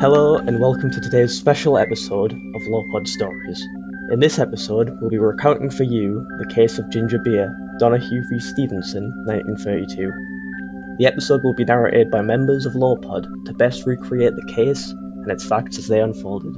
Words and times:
Hello, 0.00 0.36
and 0.38 0.60
welcome 0.60 0.90
to 0.90 0.98
today's 0.98 1.36
special 1.36 1.76
episode 1.76 2.32
of 2.32 2.62
Lawpod 2.62 3.06
Stories. 3.06 3.62
In 4.10 4.20
this 4.20 4.38
episode, 4.38 4.96
we'll 4.98 5.10
be 5.10 5.18
recounting 5.18 5.68
for 5.68 5.82
you 5.82 6.26
the 6.38 6.54
case 6.54 6.78
of 6.78 6.88
Ginger 6.88 7.18
Beer, 7.18 7.54
Donoghue 7.78 8.22
v. 8.30 8.40
Stevenson, 8.40 9.12
1932. 9.26 10.10
The 10.98 11.04
episode 11.04 11.44
will 11.44 11.52
be 11.52 11.66
narrated 11.66 12.10
by 12.10 12.22
members 12.22 12.64
of 12.64 12.72
Lawpod 12.72 13.44
to 13.44 13.52
best 13.52 13.84
recreate 13.84 14.36
the 14.36 14.54
case 14.54 14.92
and 14.92 15.30
its 15.30 15.46
facts 15.46 15.76
as 15.76 15.88
they 15.88 16.00
unfolded. 16.00 16.54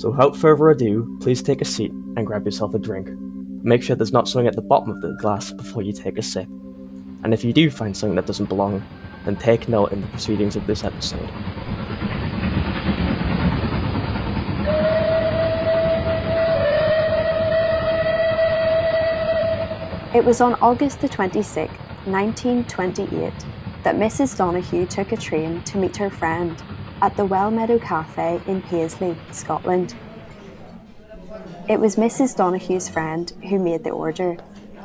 So, 0.00 0.08
without 0.08 0.38
further 0.38 0.70
ado, 0.70 1.18
please 1.20 1.42
take 1.42 1.60
a 1.60 1.66
seat 1.66 1.90
and 2.16 2.26
grab 2.26 2.46
yourself 2.46 2.72
a 2.72 2.78
drink. 2.78 3.10
Make 3.62 3.82
sure 3.82 3.94
there's 3.94 4.10
not 4.10 4.26
something 4.26 4.48
at 4.48 4.56
the 4.56 4.62
bottom 4.62 4.88
of 4.88 5.02
the 5.02 5.14
glass 5.20 5.52
before 5.52 5.82
you 5.82 5.92
take 5.92 6.16
a 6.16 6.22
sip. 6.22 6.48
And 7.24 7.32
if 7.32 7.42
you 7.42 7.54
do 7.54 7.70
find 7.70 7.96
something 7.96 8.16
that 8.16 8.26
doesn't 8.26 8.50
belong, 8.50 8.86
then 9.24 9.36
take 9.36 9.66
note 9.66 9.92
in 9.92 10.02
the 10.02 10.06
proceedings 10.08 10.56
of 10.56 10.66
this 10.66 10.84
episode. 10.84 11.30
It 20.14 20.24
was 20.24 20.42
on 20.42 20.54
August 20.56 21.00
the 21.00 21.08
26th, 21.08 21.78
1928, 22.06 23.32
that 23.82 23.96
Mrs. 23.96 24.36
Donoghue 24.36 24.86
took 24.86 25.10
a 25.10 25.16
train 25.16 25.62
to 25.64 25.78
meet 25.78 25.96
her 25.96 26.10
friend 26.10 26.62
at 27.00 27.16
the 27.16 27.26
Wellmeadow 27.26 27.80
Cafe 27.80 28.40
in 28.46 28.60
Paisley, 28.62 29.16
Scotland. 29.32 29.96
It 31.70 31.80
was 31.80 31.96
Mrs. 31.96 32.36
Donoghue's 32.36 32.90
friend 32.90 33.32
who 33.48 33.58
made 33.58 33.82
the 33.82 33.90
order, 33.90 34.36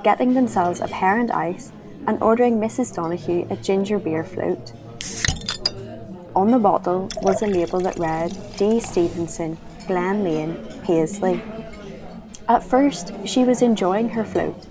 getting 0.03 0.33
themselves 0.33 0.79
a 0.79 0.87
pear 0.87 1.19
and 1.19 1.29
ice 1.29 1.73
and 2.09 2.21
ordering 2.21 2.59
Mrs. 2.59 2.93
Donoghue 2.93 3.47
a 3.49 3.55
ginger 3.55 3.99
beer 3.99 4.25
float. 4.25 4.73
On 6.35 6.51
the 6.51 6.59
bottle 6.59 7.07
was 7.21 7.41
a 7.41 7.47
label 7.47 7.79
that 7.79 7.97
read 7.97 8.35
D. 8.57 8.81
Stevenson, 8.81 9.57
Glen 9.87 10.25
Lane, 10.25 10.57
Paisley. 10.83 11.41
At 12.49 12.63
first, 12.63 13.13
she 13.25 13.45
was 13.45 13.61
enjoying 13.61 14.09
her 14.09 14.25
float 14.25 14.65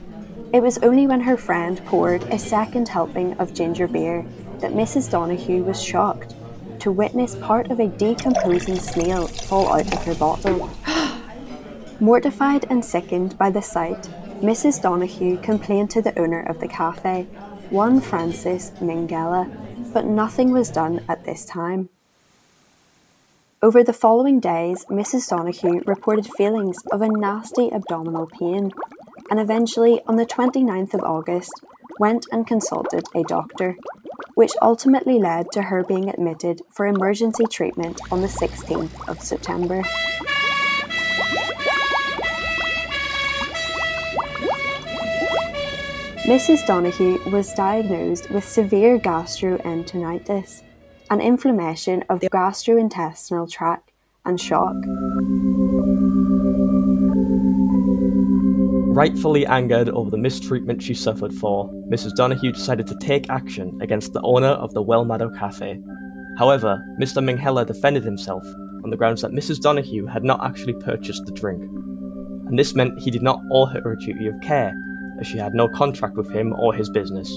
it 0.51 0.62
was 0.62 0.79
only 0.79 1.07
when 1.07 1.21
her 1.21 1.37
friend 1.37 1.85
poured 1.85 2.23
a 2.25 2.39
second 2.39 2.89
helping 2.89 3.35
of 3.35 3.53
ginger 3.53 3.87
beer 3.87 4.25
that 4.61 4.73
Mrs. 4.73 5.11
Donoghue 5.11 5.62
was 5.62 5.83
shocked 5.83 6.34
to 6.79 6.91
witness 6.91 7.37
part 7.37 7.71
of 7.71 7.81
a 7.81 7.89
decomposing 7.89 8.79
snail 8.79 9.27
fall 9.27 9.71
out 9.71 9.93
of 9.93 10.03
her 10.05 10.15
bottle. 10.15 10.71
Mortified 12.01 12.65
and 12.71 12.83
sickened 12.83 13.37
by 13.37 13.51
the 13.51 13.61
sight, 13.61 14.09
Mrs. 14.41 14.81
Donoghue 14.81 15.39
complained 15.39 15.91
to 15.91 16.03
the 16.03 16.19
owner 16.19 16.41
of 16.41 16.61
the 16.61 16.69
cafe, 16.69 17.25
one 17.70 18.00
Francis 18.00 18.70
Minchella, 18.81 19.92
but 19.92 20.05
nothing 20.05 20.53
was 20.53 20.70
done 20.70 21.05
at 21.08 21.25
this 21.25 21.44
time. 21.44 21.89
Over 23.61 23.83
the 23.83 23.92
following 23.92 24.39
days, 24.39 24.84
Mrs. 24.86 25.28
Donoghue 25.28 25.83
reported 25.86 26.28
feelings 26.36 26.78
of 26.92 27.03
a 27.03 27.09
nasty 27.09 27.72
abdominal 27.72 28.27
pain 28.27 28.70
and 29.31 29.39
eventually, 29.41 30.00
on 30.06 30.16
the 30.16 30.27
29th 30.27 30.94
of 30.94 31.03
August, 31.03 31.53
went 31.98 32.27
and 32.33 32.47
consulted 32.47 33.05
a 33.14 33.22
doctor, 33.25 33.77
which 34.34 34.53
ultimately 34.62 35.19
led 35.19 35.50
to 35.53 35.62
her 35.62 35.84
being 35.84 36.09
admitted 36.09 36.62
for 36.70 36.86
emergency 36.86 37.44
treatment 37.50 38.00
on 38.11 38.20
the 38.20 38.28
16th 38.28 39.09
of 39.09 39.20
September. 39.20 39.83
Mrs. 46.29 46.67
Donoghue 46.67 47.19
was 47.31 47.55
diagnosed 47.55 48.29
with 48.29 48.47
severe 48.47 48.98
gastroenteritis, 48.98 50.62
an 51.09 51.23
inflammation 51.23 52.05
of 52.11 52.21
the 52.21 52.29
gastrointestinal 52.29 53.51
tract, 53.51 53.93
and 54.27 54.39
shock. 54.39 54.77
Rightfully 58.94 59.47
angered 59.47 59.89
over 59.89 60.11
the 60.11 60.19
mistreatment 60.19 60.83
she 60.83 60.93
suffered 60.93 61.33
for, 61.33 61.71
Mrs. 61.91 62.15
Donoghue 62.15 62.53
decided 62.53 62.87
to 62.89 62.99
take 62.99 63.31
action 63.31 63.78
against 63.81 64.12
the 64.12 64.21
owner 64.21 64.49
of 64.49 64.75
the 64.75 64.84
Wellmeadow 64.84 65.34
Cafe. 65.39 65.81
However, 66.37 66.84
Mr. 67.00 67.25
Minchella 67.25 67.66
defended 67.66 68.05
himself 68.05 68.45
on 68.84 68.91
the 68.91 68.99
grounds 68.99 69.22
that 69.22 69.33
Mrs. 69.33 69.60
Donoghue 69.60 70.05
had 70.05 70.25
not 70.25 70.45
actually 70.45 70.75
purchased 70.75 71.25
the 71.25 71.33
drink, 71.33 71.62
and 71.62 72.59
this 72.59 72.75
meant 72.75 72.99
he 72.99 73.10
did 73.10 73.22
not 73.22 73.41
owe 73.50 73.65
her 73.65 73.93
a 73.93 73.99
duty 73.99 74.27
of 74.27 74.39
care, 74.43 74.75
as 75.21 75.27
she 75.27 75.39
had 75.39 75.55
no 75.55 75.69
contract 75.69 76.17
with 76.17 76.31
him 76.31 76.53
or 76.55 76.75
his 76.75 76.91
business. 76.91 77.31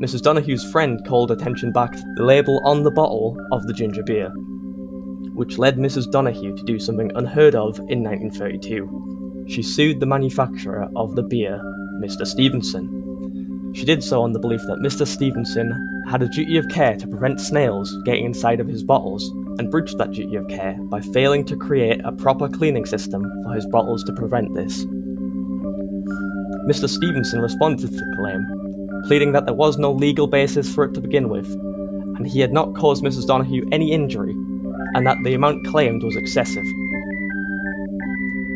Mrs. 0.00 0.22
Donoghue's 0.22 0.70
friend 0.70 1.04
called 1.06 1.30
attention 1.30 1.72
back 1.72 1.92
to 1.92 2.14
the 2.16 2.24
label 2.24 2.60
on 2.64 2.82
the 2.82 2.90
bottle 2.90 3.36
of 3.52 3.66
the 3.66 3.72
ginger 3.72 4.02
beer, 4.02 4.28
which 5.34 5.58
led 5.58 5.76
Mrs. 5.76 6.10
Donoghue 6.10 6.56
to 6.56 6.64
do 6.64 6.78
something 6.78 7.10
unheard 7.14 7.54
of 7.54 7.78
in 7.88 8.02
1932 8.02 9.06
she 9.48 9.62
sued 9.62 10.00
the 10.00 10.06
manufacturer 10.06 10.88
of 10.96 11.14
the 11.14 11.22
beer, 11.22 11.60
Mr. 12.02 12.26
Stevenson. 12.26 13.72
She 13.74 13.84
did 13.84 14.02
so 14.02 14.22
on 14.22 14.32
the 14.32 14.40
belief 14.40 14.60
that 14.66 14.82
Mr. 14.82 15.06
Stevenson 15.06 16.04
had 16.08 16.22
a 16.22 16.28
duty 16.28 16.56
of 16.56 16.68
care 16.68 16.96
to 16.96 17.06
prevent 17.06 17.40
snails 17.40 17.96
getting 18.04 18.24
inside 18.24 18.58
of 18.58 18.66
his 18.66 18.82
bottles 18.82 19.28
and 19.58 19.70
breached 19.70 19.98
that 19.98 20.12
duty 20.12 20.36
of 20.36 20.48
care 20.48 20.76
by 20.84 21.00
failing 21.00 21.44
to 21.44 21.56
create 21.56 22.00
a 22.04 22.12
proper 22.12 22.48
cleaning 22.48 22.86
system 22.86 23.30
for 23.44 23.54
his 23.54 23.66
bottles 23.66 24.02
to 24.04 24.12
prevent 24.12 24.54
this. 24.54 24.84
Mr. 26.68 26.88
Stevenson 26.88 27.40
responded 27.40 27.90
to 27.90 27.96
the 27.96 28.16
claim, 28.18 28.44
pleading 29.06 29.32
that 29.32 29.46
there 29.46 29.54
was 29.54 29.78
no 29.78 29.92
legal 29.92 30.26
basis 30.26 30.72
for 30.74 30.84
it 30.84 30.94
to 30.94 31.00
begin 31.00 31.28
with, 31.28 31.46
and 32.16 32.26
he 32.26 32.40
had 32.40 32.52
not 32.52 32.74
caused 32.74 33.04
Mrs. 33.04 33.26
Donoghue 33.26 33.68
any 33.70 33.92
injury, 33.92 34.32
and 34.94 35.06
that 35.06 35.16
the 35.22 35.34
amount 35.34 35.64
claimed 35.66 36.02
was 36.02 36.16
excessive. 36.16 36.64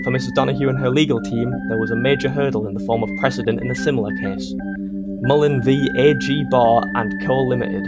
For 0.02 0.10
Mrs. 0.10 0.34
Donoghue 0.34 0.68
and 0.68 0.78
her 0.78 0.90
legal 0.90 1.20
team, 1.20 1.52
there 1.68 1.78
was 1.78 1.90
a 1.90 1.96
major 1.96 2.28
hurdle 2.28 2.66
in 2.66 2.74
the 2.74 2.84
form 2.84 3.02
of 3.02 3.10
precedent 3.20 3.60
in 3.60 3.70
a 3.70 3.74
similar 3.74 4.10
case 4.22 4.54
Mullen 5.22 5.62
v. 5.62 5.86
A.G. 5.98 6.44
Barr 6.50 6.82
and 6.94 7.12
Co. 7.26 7.42
Limited, 7.42 7.86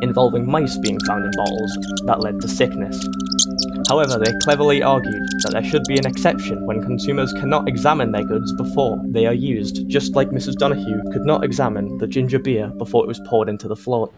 involving 0.00 0.50
mice 0.50 0.78
being 0.78 0.98
found 1.00 1.26
in 1.26 1.30
bottles 1.36 1.78
that 2.06 2.20
led 2.20 2.40
to 2.40 2.48
sickness. 2.48 2.96
However, 3.88 4.18
they 4.18 4.32
cleverly 4.42 4.82
argued 4.82 5.22
that 5.42 5.52
there 5.52 5.62
should 5.62 5.84
be 5.84 5.96
an 5.96 6.06
exception 6.06 6.66
when 6.66 6.82
consumers 6.82 7.32
cannot 7.34 7.68
examine 7.68 8.10
their 8.10 8.24
goods 8.24 8.52
before 8.54 9.00
they 9.06 9.26
are 9.26 9.32
used, 9.32 9.88
just 9.88 10.16
like 10.16 10.30
Mrs. 10.30 10.54
Donoghue 10.54 11.02
could 11.12 11.24
not 11.24 11.44
examine 11.44 11.96
the 11.98 12.08
ginger 12.08 12.40
beer 12.40 12.66
before 12.78 13.04
it 13.04 13.06
was 13.06 13.20
poured 13.28 13.48
into 13.48 13.68
the 13.68 13.76
float 13.76 14.12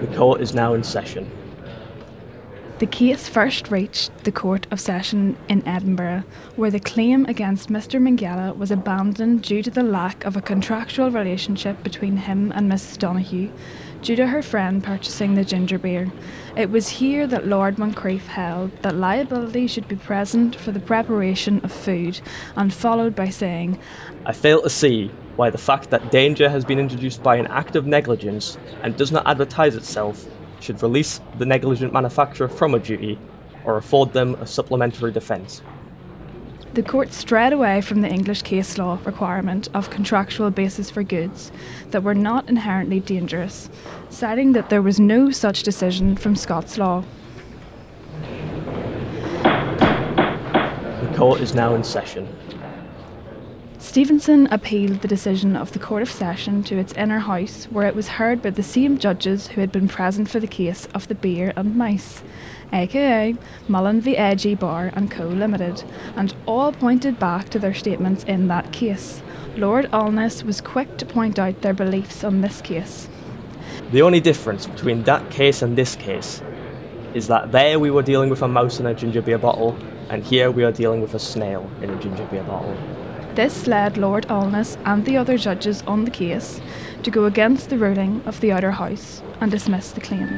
The 0.00 0.16
court 0.16 0.42
is 0.42 0.54
now 0.54 0.74
in 0.74 0.82
session. 0.84 1.30
The 2.80 2.86
case 2.86 3.28
first 3.28 3.70
reached 3.70 4.24
the 4.24 4.32
Court 4.32 4.66
of 4.72 4.80
Session 4.80 5.36
in 5.48 5.66
Edinburgh, 5.66 6.24
where 6.56 6.72
the 6.72 6.80
claim 6.80 7.24
against 7.26 7.68
Mr. 7.68 8.02
Minchella 8.02 8.56
was 8.56 8.72
abandoned 8.72 9.42
due 9.42 9.62
to 9.62 9.70
the 9.70 9.84
lack 9.84 10.24
of 10.24 10.36
a 10.36 10.42
contractual 10.42 11.12
relationship 11.12 11.84
between 11.84 12.16
him 12.16 12.50
and 12.50 12.70
Mrs. 12.70 12.98
Donoghue, 12.98 13.52
due 14.02 14.16
to 14.16 14.26
her 14.26 14.42
friend 14.42 14.82
purchasing 14.82 15.34
the 15.34 15.44
ginger 15.44 15.78
beer. 15.78 16.10
It 16.56 16.68
was 16.68 16.88
here 16.88 17.28
that 17.28 17.46
Lord 17.46 17.76
Moncrieff 17.76 18.26
held 18.26 18.76
that 18.82 18.96
liability 18.96 19.68
should 19.68 19.86
be 19.86 19.94
present 19.94 20.56
for 20.56 20.72
the 20.72 20.80
preparation 20.80 21.60
of 21.62 21.70
food, 21.70 22.20
and 22.56 22.74
followed 22.74 23.14
by 23.14 23.28
saying, 23.28 23.78
I 24.26 24.32
fail 24.32 24.62
to 24.62 24.68
see 24.68 25.12
why 25.36 25.50
the 25.50 25.58
fact 25.58 25.90
that 25.90 26.10
danger 26.10 26.48
has 26.48 26.64
been 26.64 26.80
introduced 26.80 27.22
by 27.22 27.36
an 27.36 27.46
act 27.46 27.76
of 27.76 27.86
negligence 27.86 28.58
and 28.82 28.96
does 28.96 29.12
not 29.12 29.28
advertise 29.28 29.76
itself 29.76 30.26
should 30.64 30.82
release 30.82 31.20
the 31.38 31.46
negligent 31.46 31.92
manufacturer 31.92 32.48
from 32.48 32.74
a 32.74 32.78
duty 32.78 33.18
or 33.64 33.76
afford 33.76 34.12
them 34.12 34.34
a 34.36 34.46
supplementary 34.46 35.12
defence. 35.12 35.62
The 36.72 36.82
court 36.82 37.12
strayed 37.12 37.52
away 37.52 37.82
from 37.82 38.00
the 38.00 38.08
English 38.08 38.42
case 38.42 38.78
law 38.78 38.98
requirement 39.04 39.68
of 39.74 39.90
contractual 39.90 40.50
basis 40.50 40.90
for 40.90 41.04
goods 41.04 41.52
that 41.90 42.02
were 42.02 42.16
not 42.16 42.48
inherently 42.48 42.98
dangerous, 42.98 43.70
citing 44.10 44.54
that 44.54 44.70
there 44.70 44.82
was 44.82 44.98
no 44.98 45.30
such 45.30 45.62
decision 45.62 46.16
from 46.16 46.34
Scots 46.34 46.76
law. 46.76 47.04
The 51.00 51.14
court 51.16 51.40
is 51.40 51.54
now 51.54 51.76
in 51.76 51.84
session. 51.84 52.26
Stevenson 53.94 54.48
appealed 54.48 55.02
the 55.02 55.06
decision 55.06 55.54
of 55.54 55.70
the 55.70 55.78
Court 55.78 56.02
of 56.02 56.10
Session 56.10 56.64
to 56.64 56.76
its 56.76 56.92
inner 56.94 57.20
house, 57.20 57.66
where 57.66 57.86
it 57.86 57.94
was 57.94 58.08
heard 58.08 58.42
by 58.42 58.50
the 58.50 58.60
same 58.60 58.98
judges 58.98 59.46
who 59.46 59.60
had 59.60 59.70
been 59.70 59.86
present 59.86 60.28
for 60.28 60.40
the 60.40 60.48
case 60.48 60.88
of 60.92 61.06
the 61.06 61.14
beer 61.14 61.52
and 61.54 61.76
mice, 61.76 62.24
aka 62.72 63.36
Mullen 63.68 64.00
v. 64.00 64.16
A.G. 64.16 64.56
Barr 64.56 64.90
and 64.96 65.12
Co. 65.12 65.26
Limited, 65.26 65.84
and 66.16 66.34
all 66.44 66.72
pointed 66.72 67.20
back 67.20 67.50
to 67.50 67.60
their 67.60 67.72
statements 67.72 68.24
in 68.24 68.48
that 68.48 68.72
case. 68.72 69.22
Lord 69.56 69.84
Alness 69.92 70.42
was 70.42 70.60
quick 70.60 70.96
to 70.96 71.06
point 71.06 71.38
out 71.38 71.62
their 71.62 71.72
beliefs 71.72 72.24
on 72.24 72.40
this 72.40 72.60
case. 72.60 73.08
The 73.92 74.02
only 74.02 74.18
difference 74.18 74.66
between 74.66 75.04
that 75.04 75.30
case 75.30 75.62
and 75.62 75.78
this 75.78 75.94
case 75.94 76.42
is 77.14 77.28
that 77.28 77.52
there 77.52 77.78
we 77.78 77.92
were 77.92 78.02
dealing 78.02 78.28
with 78.28 78.42
a 78.42 78.48
mouse 78.48 78.80
in 78.80 78.86
a 78.86 78.94
ginger 78.94 79.22
beer 79.22 79.38
bottle, 79.38 79.78
and 80.10 80.24
here 80.24 80.50
we 80.50 80.64
are 80.64 80.72
dealing 80.72 81.00
with 81.00 81.14
a 81.14 81.20
snail 81.20 81.70
in 81.80 81.90
a 81.90 82.02
ginger 82.02 82.26
beer 82.26 82.42
bottle. 82.42 82.76
This 83.34 83.66
led 83.66 83.98
Lord 83.98 84.28
Alness 84.28 84.78
and 84.84 85.04
the 85.04 85.16
other 85.16 85.36
judges 85.36 85.82
on 85.88 86.04
the 86.04 86.10
case 86.10 86.60
to 87.02 87.10
go 87.10 87.24
against 87.24 87.68
the 87.68 87.76
ruling 87.76 88.22
of 88.26 88.40
the 88.40 88.52
Outer 88.52 88.70
House 88.70 89.22
and 89.40 89.50
dismiss 89.50 89.90
the 89.90 90.00
claim. 90.00 90.28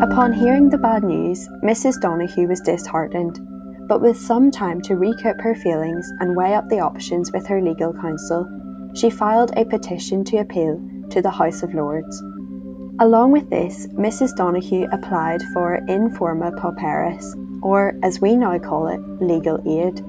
Upon 0.00 0.32
hearing 0.32 0.70
the 0.70 0.78
bad 0.78 1.02
news, 1.02 1.48
Mrs. 1.64 2.00
Donoghue 2.00 2.46
was 2.46 2.60
disheartened, 2.60 3.40
but 3.88 4.00
with 4.00 4.16
some 4.16 4.52
time 4.52 4.80
to 4.82 4.94
recoup 4.94 5.40
her 5.40 5.56
feelings 5.56 6.08
and 6.20 6.36
weigh 6.36 6.54
up 6.54 6.68
the 6.68 6.78
options 6.78 7.32
with 7.32 7.48
her 7.48 7.60
legal 7.60 7.92
counsel, 7.92 8.46
she 8.94 9.10
filed 9.10 9.50
a 9.56 9.64
petition 9.64 10.22
to 10.26 10.36
appeal 10.36 10.80
to 11.10 11.20
the 11.20 11.30
House 11.30 11.64
of 11.64 11.74
Lords. 11.74 12.22
Along 13.00 13.32
with 13.32 13.50
this, 13.50 13.88
Mrs. 13.88 14.36
Donoghue 14.36 14.86
applied 14.92 15.42
for 15.52 15.80
in 15.88 16.14
forma 16.14 16.52
pauperis, 16.52 17.34
or 17.60 17.98
as 18.04 18.20
we 18.20 18.36
now 18.36 18.56
call 18.60 18.86
it, 18.86 19.00
legal 19.20 19.58
aid. 19.66 20.00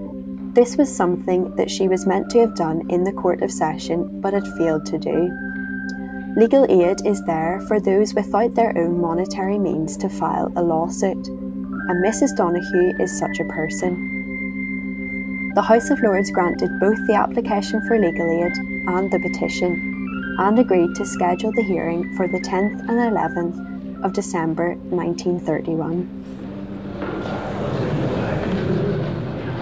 This 0.53 0.77
was 0.77 0.95
something 0.95 1.55
that 1.55 1.71
she 1.71 1.87
was 1.87 2.05
meant 2.05 2.29
to 2.29 2.41
have 2.41 2.55
done 2.55 2.87
in 2.91 3.03
the 3.03 3.11
Court 3.11 3.41
of 3.41 3.51
Session 3.51 4.21
but 4.21 4.33
had 4.33 4.47
failed 4.55 4.85
to 4.85 4.99
do. 4.99 5.31
Legal 6.37 6.67
aid 6.69 7.03
is 7.05 7.25
there 7.25 7.59
for 7.67 7.79
those 7.79 8.13
without 8.13 8.53
their 8.53 8.77
own 8.77 9.01
monetary 9.01 9.57
means 9.57 9.97
to 9.97 10.09
file 10.09 10.51
a 10.55 10.61
lawsuit, 10.61 11.27
and 11.27 12.05
Mrs. 12.05 12.37
Donoghue 12.37 12.93
is 12.99 13.17
such 13.17 13.39
a 13.39 13.45
person. 13.45 14.11
The 15.55 15.63
House 15.63 15.89
of 15.89 15.99
Lords 16.01 16.29
granted 16.29 16.79
both 16.79 17.03
the 17.07 17.15
application 17.15 17.81
for 17.87 17.97
legal 17.97 18.29
aid 18.29 18.55
and 18.87 19.11
the 19.11 19.19
petition, 19.19 20.35
and 20.37 20.59
agreed 20.59 20.93
to 20.95 21.05
schedule 21.05 21.51
the 21.55 21.63
hearing 21.63 22.15
for 22.15 22.27
the 22.27 22.39
10th 22.39 22.79
and 22.81 22.89
11th 22.89 24.05
of 24.05 24.13
December 24.13 24.75
1931. 24.75 26.42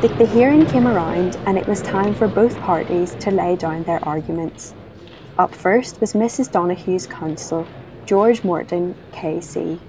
The, 0.01 0.07
the, 0.07 0.25
hearing 0.25 0.65
came 0.65 0.87
around, 0.87 1.35
and 1.45 1.59
it 1.59 1.67
was 1.67 1.79
time 1.79 2.15
for 2.15 2.27
both 2.27 2.57
parties 2.61 3.13
to 3.19 3.29
lay 3.29 3.55
down 3.55 3.83
their 3.83 4.03
arguments. 4.03 4.73
Up 5.37 5.53
first 5.53 6.01
was 6.01 6.13
Mrs. 6.13 6.51
Donoghue's 6.51 7.05
counsel, 7.05 7.67
George 8.07 8.43
Morton, 8.43 8.95
KC. 9.11 9.79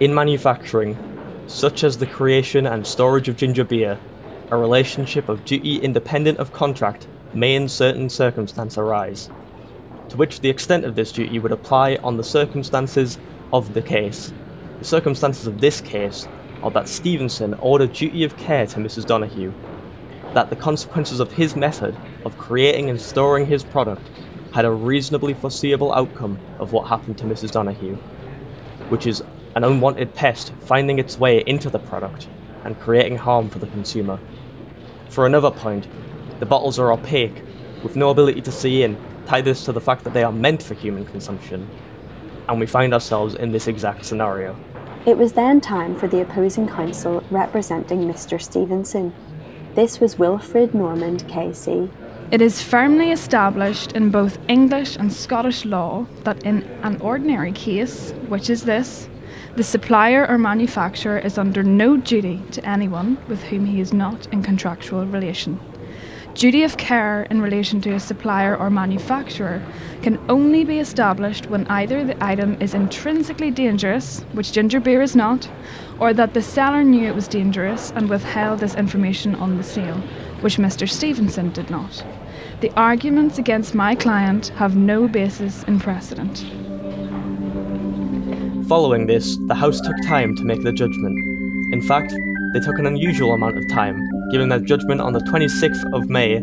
In 0.00 0.12
manufacturing, 0.12 0.98
such 1.46 1.84
as 1.84 1.96
the 1.96 2.06
creation 2.06 2.66
and 2.66 2.84
storage 2.84 3.28
of 3.28 3.36
ginger 3.36 3.62
beer, 3.62 3.96
a 4.50 4.56
relationship 4.56 5.28
of 5.28 5.44
duty 5.44 5.76
independent 5.76 6.38
of 6.38 6.52
contract 6.52 7.06
may 7.32 7.54
in 7.54 7.68
certain 7.68 8.08
circumstances 8.08 8.76
arise, 8.76 9.30
to 10.08 10.16
which 10.16 10.40
the 10.40 10.50
extent 10.50 10.84
of 10.84 10.96
this 10.96 11.12
duty 11.12 11.38
would 11.38 11.52
apply 11.52 11.94
on 12.02 12.16
the 12.16 12.24
circumstances 12.24 13.18
of 13.52 13.72
the 13.72 13.82
case. 13.82 14.32
The 14.80 14.84
circumstances 14.84 15.46
of 15.46 15.60
this 15.60 15.80
case 15.80 16.26
that 16.72 16.88
Stevenson 16.88 17.54
owed 17.60 17.82
a 17.82 17.86
duty 17.86 18.24
of 18.24 18.36
care 18.36 18.66
to 18.66 18.78
Mrs. 18.78 19.04
Donoghue, 19.06 19.52
that 20.32 20.50
the 20.50 20.56
consequences 20.56 21.20
of 21.20 21.32
his 21.32 21.54
method 21.54 21.96
of 22.24 22.38
creating 22.38 22.90
and 22.90 23.00
storing 23.00 23.46
his 23.46 23.62
product 23.62 24.08
had 24.52 24.64
a 24.64 24.70
reasonably 24.70 25.34
foreseeable 25.34 25.92
outcome 25.92 26.38
of 26.58 26.72
what 26.72 26.88
happened 26.88 27.18
to 27.18 27.24
Mrs. 27.24 27.50
Donoghue, 27.50 27.96
which 28.88 29.06
is 29.06 29.22
an 29.56 29.64
unwanted 29.64 30.14
pest 30.14 30.52
finding 30.60 30.98
its 30.98 31.18
way 31.18 31.42
into 31.46 31.70
the 31.70 31.78
product 31.78 32.28
and 32.64 32.78
creating 32.80 33.16
harm 33.16 33.48
for 33.48 33.58
the 33.58 33.66
consumer. 33.68 34.18
For 35.10 35.26
another 35.26 35.50
point, 35.50 35.86
the 36.40 36.46
bottles 36.46 36.78
are 36.78 36.92
opaque, 36.92 37.42
with 37.82 37.96
no 37.96 38.10
ability 38.10 38.40
to 38.40 38.50
see 38.50 38.82
in. 38.82 38.96
Tie 39.26 39.40
this 39.40 39.64
to 39.64 39.72
the 39.72 39.80
fact 39.80 40.04
that 40.04 40.14
they 40.14 40.24
are 40.24 40.32
meant 40.32 40.62
for 40.62 40.74
human 40.74 41.04
consumption, 41.04 41.68
and 42.48 42.58
we 42.58 42.66
find 42.66 42.92
ourselves 42.92 43.34
in 43.34 43.52
this 43.52 43.68
exact 43.68 44.04
scenario. 44.04 44.56
It 45.06 45.18
was 45.18 45.34
then 45.34 45.60
time 45.60 45.96
for 45.96 46.08
the 46.08 46.22
opposing 46.22 46.66
counsel 46.66 47.22
representing 47.30 48.10
Mr. 48.10 48.40
Stevenson. 48.40 49.12
This 49.74 50.00
was 50.00 50.18
Wilfred 50.18 50.74
Normand 50.74 51.28
KC. 51.28 51.90
It 52.30 52.40
is 52.40 52.62
firmly 52.62 53.12
established 53.12 53.92
in 53.92 54.10
both 54.10 54.38
English 54.48 54.96
and 54.96 55.12
Scottish 55.12 55.66
law 55.66 56.06
that 56.22 56.42
in 56.42 56.62
an 56.82 56.98
ordinary 57.02 57.52
case, 57.52 58.12
which 58.28 58.48
is 58.48 58.62
this, 58.62 59.10
the 59.56 59.62
supplier 59.62 60.26
or 60.26 60.38
manufacturer 60.38 61.18
is 61.18 61.36
under 61.36 61.62
no 61.62 61.98
duty 61.98 62.40
to 62.52 62.66
anyone 62.66 63.18
with 63.28 63.42
whom 63.42 63.66
he 63.66 63.82
is 63.82 63.92
not 63.92 64.26
in 64.32 64.42
contractual 64.42 65.04
relation. 65.04 65.60
Duty 66.34 66.64
of 66.64 66.76
care 66.76 67.22
in 67.30 67.40
relation 67.40 67.80
to 67.82 67.94
a 67.94 68.00
supplier 68.00 68.56
or 68.56 68.68
manufacturer 68.68 69.62
can 70.02 70.18
only 70.28 70.64
be 70.64 70.80
established 70.80 71.46
when 71.46 71.64
either 71.68 72.04
the 72.04 72.22
item 72.22 72.60
is 72.60 72.74
intrinsically 72.74 73.52
dangerous, 73.52 74.22
which 74.32 74.50
ginger 74.50 74.80
beer 74.80 75.00
is 75.00 75.14
not, 75.14 75.48
or 76.00 76.12
that 76.12 76.34
the 76.34 76.42
seller 76.42 76.82
knew 76.82 77.06
it 77.06 77.14
was 77.14 77.28
dangerous 77.28 77.92
and 77.92 78.10
withheld 78.10 78.58
this 78.58 78.74
information 78.74 79.36
on 79.36 79.56
the 79.56 79.62
sale, 79.62 79.98
which 80.40 80.56
Mr. 80.56 80.88
Stevenson 80.88 81.50
did 81.50 81.70
not. 81.70 82.04
The 82.60 82.72
arguments 82.76 83.38
against 83.38 83.72
my 83.72 83.94
client 83.94 84.48
have 84.56 84.74
no 84.74 85.06
basis 85.06 85.62
in 85.64 85.78
precedent. 85.78 86.44
Following 88.66 89.06
this, 89.06 89.36
the 89.46 89.54
House 89.54 89.80
took 89.80 89.96
time 90.04 90.34
to 90.34 90.44
make 90.44 90.64
the 90.64 90.72
judgment. 90.72 91.16
In 91.72 91.80
fact, 91.80 92.12
they 92.54 92.60
took 92.60 92.78
an 92.78 92.86
unusual 92.86 93.34
amount 93.34 93.56
of 93.56 93.68
time, 93.68 94.00
giving 94.30 94.48
that 94.48 94.64
judgment 94.64 95.00
on 95.00 95.12
the 95.12 95.20
26th 95.20 95.84
of 95.92 96.08
May 96.08 96.40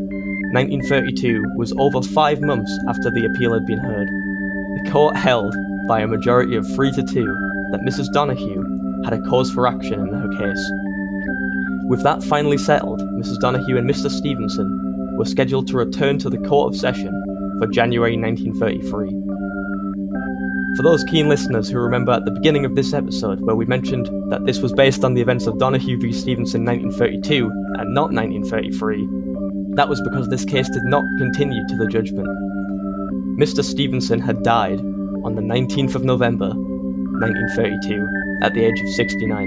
1932 0.53 1.43
was 1.55 1.73
over 1.77 2.01
five 2.01 2.41
months 2.41 2.77
after 2.89 3.09
the 3.09 3.25
appeal 3.25 3.53
had 3.53 3.65
been 3.65 3.79
heard. 3.79 4.07
The 4.07 4.89
court 4.91 5.15
held, 5.15 5.55
by 5.87 6.01
a 6.01 6.07
majority 6.07 6.57
of 6.57 6.67
3 6.75 6.91
to 6.91 7.03
2, 7.03 7.25
that 7.71 7.81
Mrs. 7.87 8.11
Donoghue 8.11 8.63
had 9.05 9.13
a 9.13 9.21
cause 9.29 9.49
for 9.49 9.65
action 9.65 10.07
in 10.07 10.13
her 10.13 10.27
case. 10.37 10.71
With 11.87 12.03
that 12.03 12.21
finally 12.23 12.57
settled, 12.57 13.01
Mrs. 13.01 13.39
Donoghue 13.39 13.77
and 13.77 13.89
Mr. 13.89 14.09
Stevenson 14.09 15.15
were 15.17 15.25
scheduled 15.25 15.67
to 15.67 15.77
return 15.77 16.17
to 16.19 16.29
the 16.29 16.37
Court 16.37 16.73
of 16.73 16.79
Session 16.79 17.11
for 17.59 17.67
January 17.67 18.17
1933. 18.17 19.20
For 20.77 20.83
those 20.83 21.03
keen 21.03 21.27
listeners 21.27 21.69
who 21.69 21.79
remember 21.79 22.13
at 22.13 22.23
the 22.23 22.31
beginning 22.31 22.63
of 22.63 22.75
this 22.75 22.93
episode 22.93 23.41
where 23.41 23.57
we 23.57 23.65
mentioned 23.65 24.09
that 24.31 24.45
this 24.45 24.59
was 24.59 24.71
based 24.71 25.03
on 25.03 25.13
the 25.13 25.21
events 25.21 25.45
of 25.45 25.59
Donoghue 25.59 25.99
v. 25.99 26.13
Stevenson 26.13 26.63
1932 26.63 27.51
and 27.77 27.93
not 27.93 28.13
1933, 28.13 29.75
that 29.75 29.89
was 29.89 30.01
because 30.01 30.29
this 30.29 30.45
case 30.45 30.69
did 30.69 30.83
not 30.85 31.03
continue 31.17 31.67
to 31.67 31.75
the 31.75 31.87
judgment. 31.87 32.27
Mr. 33.37 33.63
Stevenson 33.63 34.21
had 34.21 34.43
died 34.43 34.79
on 35.25 35.35
the 35.35 35.41
19th 35.41 35.95
of 35.95 36.05
November 36.05 36.49
1932 36.49 38.07
at 38.41 38.53
the 38.53 38.63
age 38.63 38.79
of 38.79 38.89
69, 38.95 39.43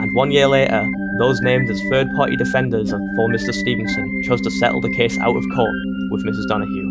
and 0.00 0.16
one 0.16 0.30
year 0.30 0.46
later, 0.46 0.88
those 1.18 1.40
named 1.42 1.70
as 1.70 1.80
third 1.90 2.08
party 2.16 2.34
defenders 2.36 2.92
of 2.92 3.00
for 3.14 3.28
Mr. 3.28 3.52
Stevenson 3.52 4.22
chose 4.24 4.40
to 4.40 4.50
settle 4.50 4.80
the 4.80 4.94
case 4.96 5.18
out 5.18 5.36
of 5.36 5.44
court 5.54 5.74
with 6.10 6.24
Mrs. 6.24 6.48
Donoghue, 6.48 6.90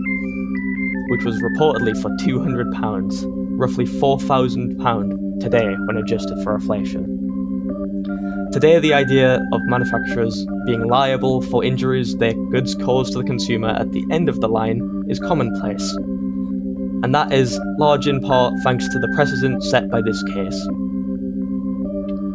which 1.12 1.26
was 1.26 1.42
reportedly 1.42 1.94
for 2.02 2.10
£200 2.26 3.26
roughly 3.60 3.84
£4,000 3.84 5.40
today 5.42 5.76
when 5.86 5.98
adjusted 5.98 6.42
for 6.42 6.56
inflation. 6.56 8.50
Today, 8.54 8.80
the 8.80 8.94
idea 8.94 9.46
of 9.52 9.62
manufacturers 9.66 10.46
being 10.66 10.88
liable 10.88 11.42
for 11.42 11.66
injuries 11.66 12.16
their 12.16 12.34
goods 12.50 12.76
cause 12.76 13.10
to 13.12 13.18
the 13.18 13.26
consumer 13.26 13.70
at 13.70 13.92
the 13.92 14.06
end 14.10 14.30
of 14.30 14.40
the 14.40 14.48
line 14.48 15.04
is 15.10 15.20
commonplace, 15.20 15.92
and 17.04 17.14
that 17.14 17.34
is 17.34 17.60
large 17.78 18.08
in 18.08 18.22
part 18.22 18.54
thanks 18.64 18.88
to 18.88 18.98
the 18.98 19.12
precedent 19.14 19.62
set 19.66 19.90
by 19.90 20.02
this 20.02 20.24
case. 20.34 20.68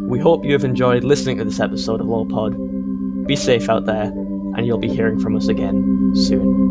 We 0.06 0.18
hope 0.18 0.44
you 0.44 0.52
have 0.52 0.64
enjoyed 0.64 1.02
listening 1.02 1.38
to 1.38 1.44
this 1.44 1.60
episode 1.60 2.02
of 2.02 2.08
LawPod. 2.08 3.26
Be 3.26 3.36
safe 3.36 3.70
out 3.70 3.86
there, 3.86 4.04
and 4.04 4.66
you'll 4.66 4.78
be 4.78 4.94
hearing 4.94 5.18
from 5.18 5.34
us 5.34 5.48
again 5.48 6.12
soon. 6.14 6.65